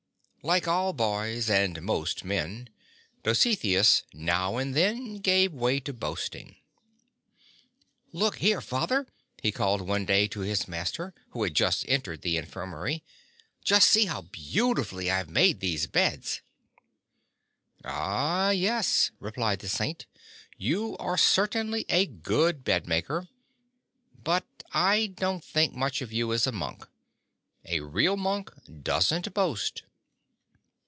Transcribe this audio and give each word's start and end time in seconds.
Like 0.43 0.67
all 0.67 0.91
boys, 0.91 1.51
and 1.51 1.83
most 1.83 2.23
men, 2.25 2.67
Dositheus 3.21 4.01
now 4.11 4.57
and 4.57 4.73
then 4.73 5.17
gave 5.19 5.53
way 5.53 5.79
to 5.81 5.93
boasting. 5.93 6.55
'Took 8.11 8.37
here. 8.37 8.59
Father!" 8.59 9.05
he 9.39 9.51
called 9.51 9.81
one 9.81 10.03
day 10.03 10.27
to 10.29 10.39
his 10.39 10.67
master, 10.67 11.13
who 11.29 11.43
had 11.43 11.53
just 11.53 11.85
entered 11.87 12.23
the 12.23 12.37
infirmary, 12.37 13.03
"just 13.63 13.87
see 13.87 14.05
how 14.05 14.23
beauti 14.23 14.83
fully 14.83 15.11
I 15.11 15.17
have 15.17 15.29
made 15.29 15.59
these 15.59 15.85
beds!" 15.85 16.41
"Ah, 17.85 18.49
yes," 18.49 19.11
replied 19.19 19.59
the 19.59 19.69
Saint; 19.69 20.07
"you 20.57 20.97
are 20.97 21.19
certainly 21.19 21.85
a 21.87 22.07
good 22.07 22.63
bed 22.63 22.87
maker. 22.87 23.27
But 24.23 24.47
I 24.73 25.13
don't 25.15 25.43
think 25.43 25.75
much 25.75 26.01
of 26.01 26.11
you 26.11 26.33
as 26.33 26.47
a 26.47 26.51
monk. 26.51 26.87
A 27.65 27.81
real 27.81 28.17
monk 28.17 28.51
doesn't 28.81 29.31
boast." 29.35 29.83